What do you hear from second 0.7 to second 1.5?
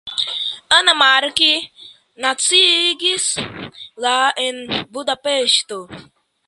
Anna Mark